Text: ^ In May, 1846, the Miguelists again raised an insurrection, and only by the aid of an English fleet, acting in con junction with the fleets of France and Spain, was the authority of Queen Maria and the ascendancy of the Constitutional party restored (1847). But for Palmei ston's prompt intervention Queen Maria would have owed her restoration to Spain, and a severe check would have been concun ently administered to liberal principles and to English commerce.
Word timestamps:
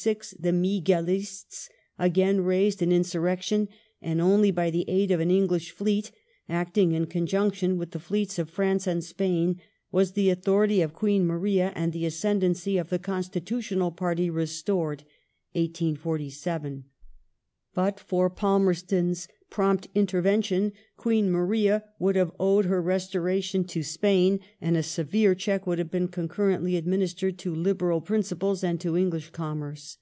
^ 0.00 0.02
In 0.02 0.08
May, 0.62 0.76
1846, 0.78 1.68
the 1.68 1.68
Miguelists 1.68 1.68
again 1.98 2.40
raised 2.40 2.80
an 2.80 2.90
insurrection, 2.90 3.68
and 4.00 4.18
only 4.18 4.50
by 4.50 4.70
the 4.70 4.88
aid 4.88 5.10
of 5.10 5.20
an 5.20 5.30
English 5.30 5.72
fleet, 5.72 6.10
acting 6.48 6.92
in 6.92 7.04
con 7.04 7.26
junction 7.26 7.76
with 7.76 7.90
the 7.90 7.98
fleets 8.00 8.38
of 8.38 8.48
France 8.48 8.86
and 8.86 9.04
Spain, 9.04 9.60
was 9.92 10.12
the 10.12 10.30
authority 10.30 10.80
of 10.80 10.94
Queen 10.94 11.26
Maria 11.26 11.70
and 11.76 11.92
the 11.92 12.06
ascendancy 12.06 12.78
of 12.78 12.88
the 12.88 12.98
Constitutional 12.98 13.90
party 13.90 14.30
restored 14.30 15.00
(1847). 15.52 16.84
But 17.72 18.00
for 18.00 18.28
Palmei 18.28 18.76
ston's 18.76 19.28
prompt 19.48 19.86
intervention 19.94 20.72
Queen 20.96 21.30
Maria 21.30 21.84
would 22.00 22.16
have 22.16 22.32
owed 22.38 22.64
her 22.64 22.82
restoration 22.82 23.62
to 23.64 23.82
Spain, 23.84 24.40
and 24.60 24.76
a 24.76 24.82
severe 24.82 25.36
check 25.36 25.68
would 25.68 25.78
have 25.78 25.90
been 25.90 26.08
concun 26.08 26.58
ently 26.60 26.76
administered 26.76 27.38
to 27.38 27.54
liberal 27.54 28.00
principles 28.00 28.64
and 28.64 28.80
to 28.80 28.96
English 28.96 29.30
commerce. 29.30 29.98